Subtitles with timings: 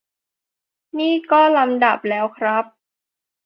[0.99, 2.63] นี่ก็ลำดับแล้วครับ